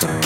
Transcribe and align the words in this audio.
to 0.00 0.25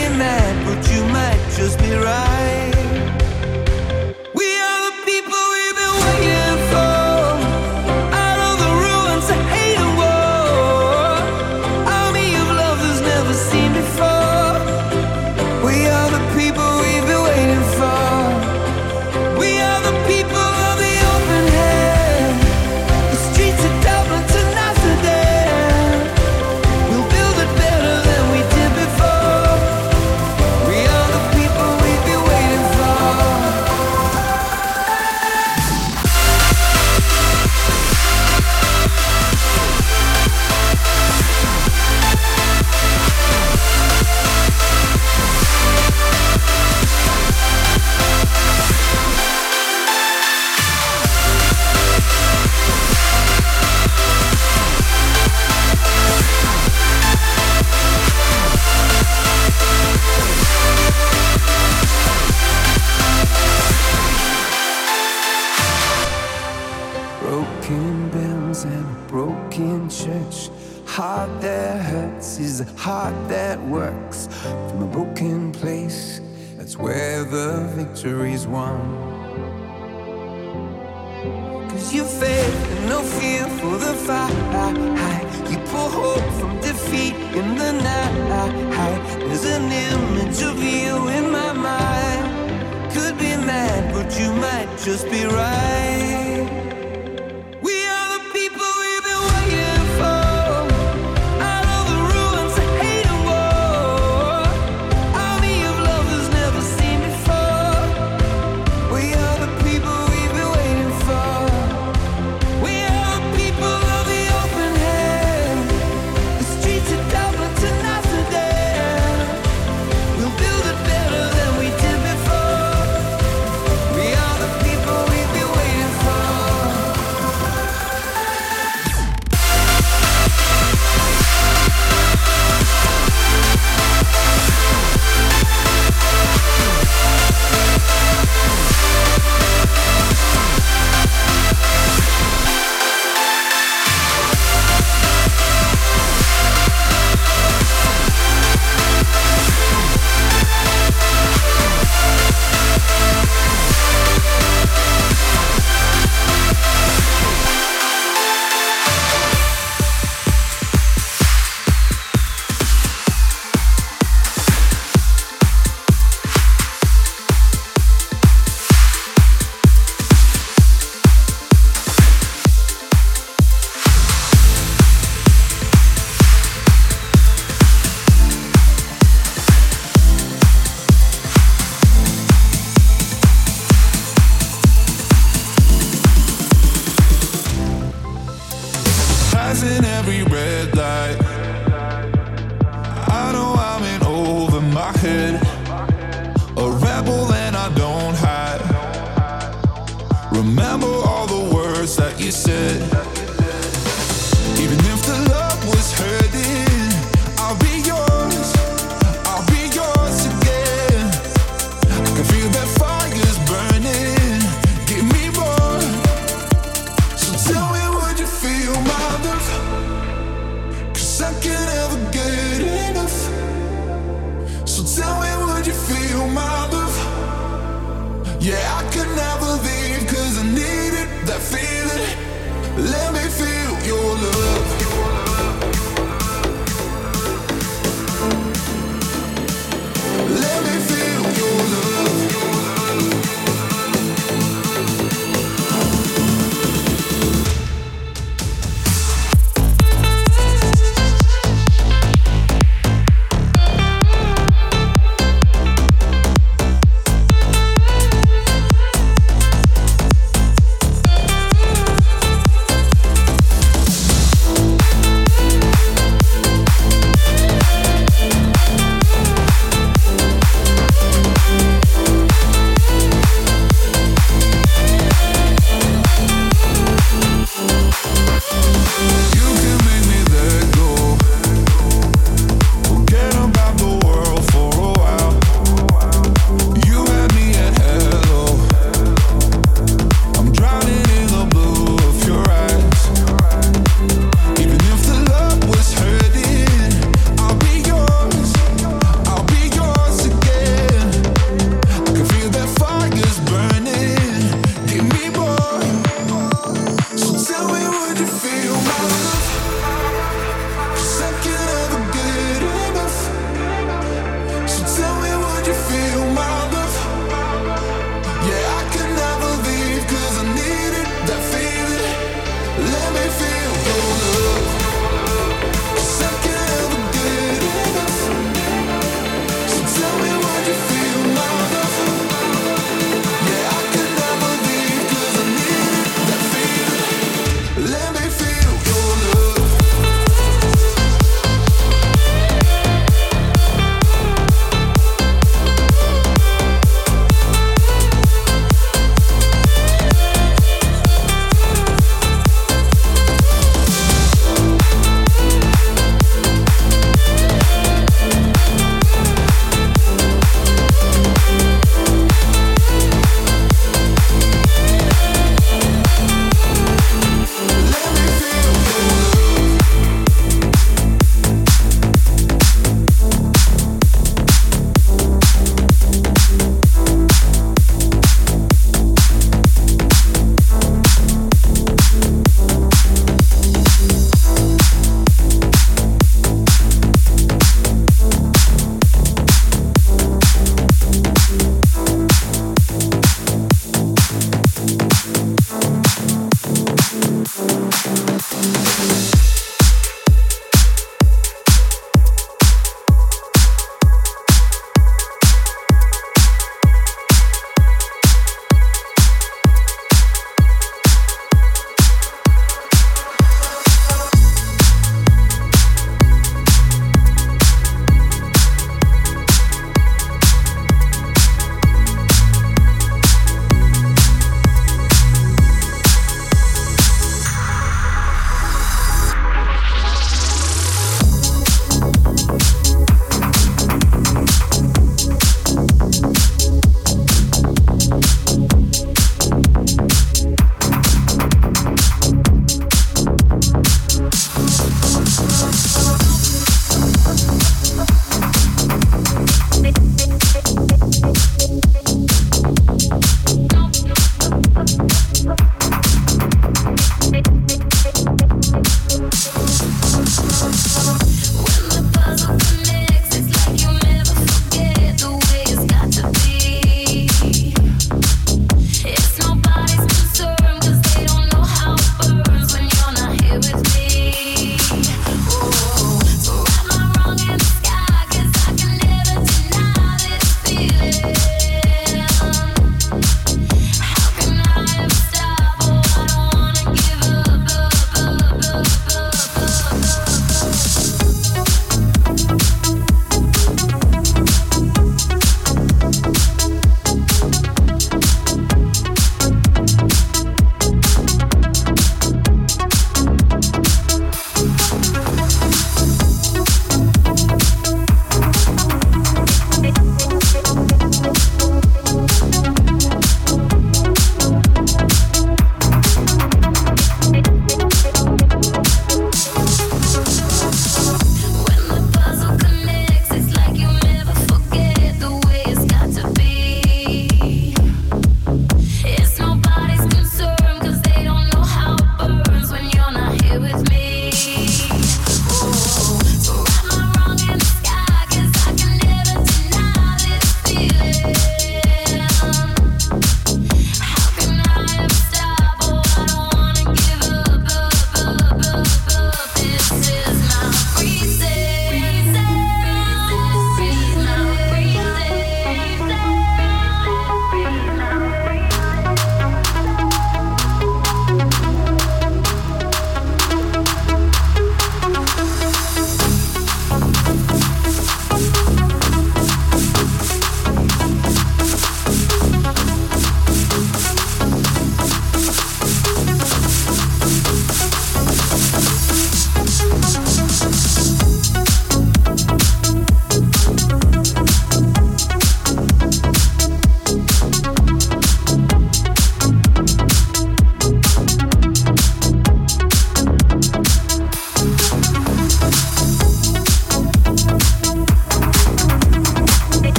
but 0.65 0.91
you 0.91 1.03
might 1.05 1.41
just 1.55 1.79
be 1.79 1.91
right. 1.93 2.70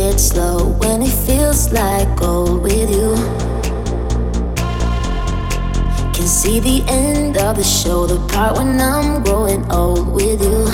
it 0.00 0.18
slow 0.18 0.68
when 0.78 1.02
it 1.02 1.10
feels 1.10 1.72
like 1.72 2.08
gold 2.16 2.62
with 2.62 2.90
you. 2.90 3.14
Can 6.14 6.26
see 6.26 6.60
the 6.60 6.82
end 6.88 7.36
of 7.36 7.56
the 7.56 7.64
show, 7.64 8.06
the 8.06 8.18
part 8.32 8.56
when 8.56 8.80
I'm 8.80 9.22
growing 9.22 9.70
old 9.70 10.12
with 10.12 10.40
you. 10.40 10.64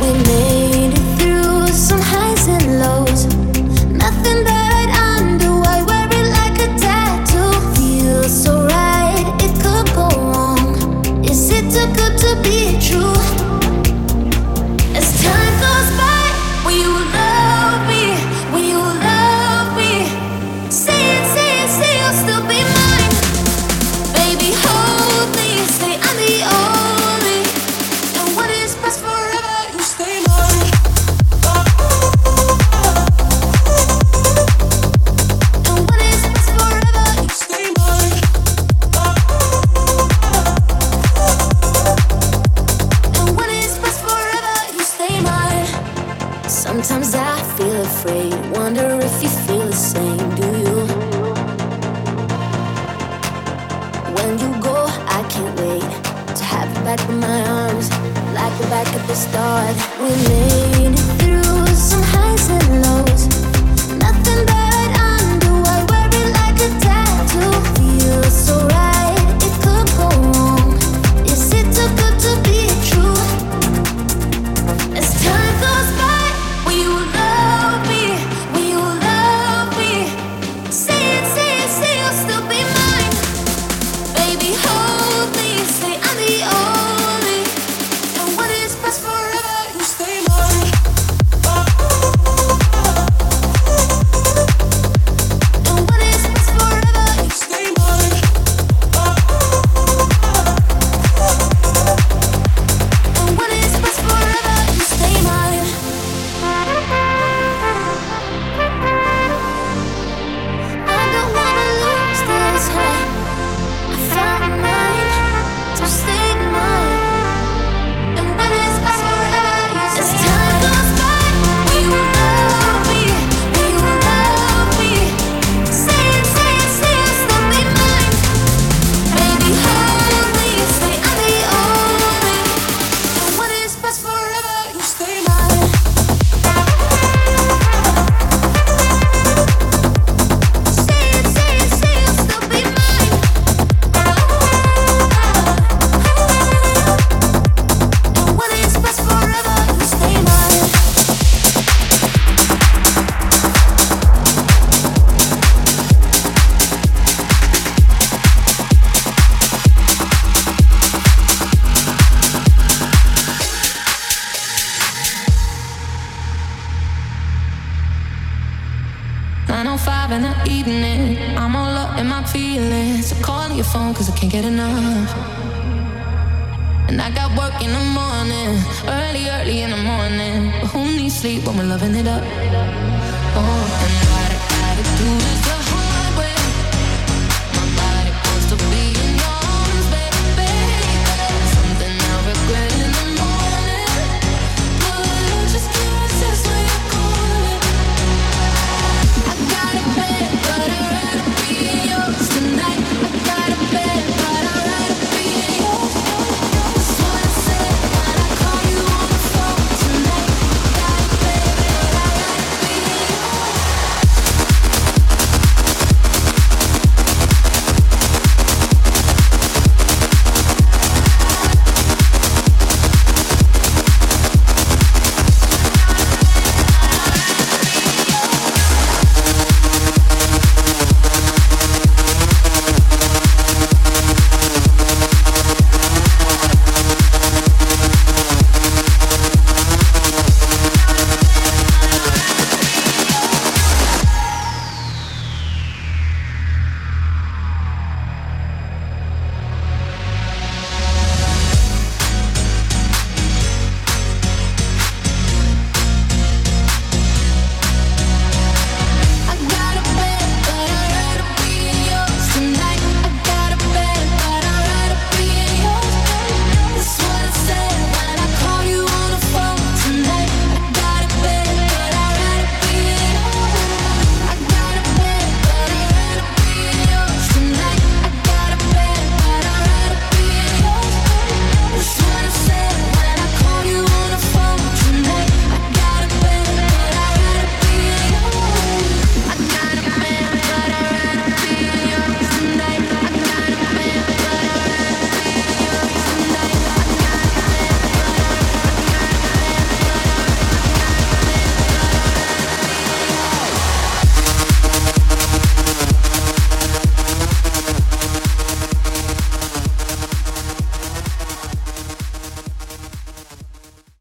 We 0.00 0.12
made 0.24 0.92
it 0.92 1.18
through 1.18 1.68
some 1.68 2.00
highs 2.00 2.46
and 2.48 2.80
lows, 2.80 3.26
nothing 3.86 4.44
that 4.44 4.88
I'd. 4.92 5.42
I 5.66 5.82
wear 5.82 6.08
it 6.10 6.28
like 6.38 6.58
a 6.60 6.68
tattoo. 6.78 7.52
Feels 7.76 8.44
so 8.44 8.66
right, 8.66 9.26
it 9.40 9.54
could 9.62 9.86
go 9.94 10.08
wrong. 10.08 11.24
Is 11.24 11.50
it 11.50 11.70
too 11.72 11.86
good 11.94 12.18
to 12.18 12.42
be 12.42 12.78
true? 12.80 13.23